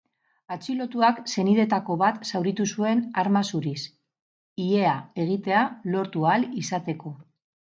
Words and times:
Atxilotuak 0.53 1.19
senideetako 1.33 1.97
bat 2.03 2.17
zauritu 2.31 2.67
zuen 2.77 3.03
arma 3.25 3.43
zuriz, 3.51 3.75
ihea 4.65 4.97
egitea 5.27 5.61
lortu 5.97 6.27
ahal 6.31 6.49
izateko. 6.65 7.15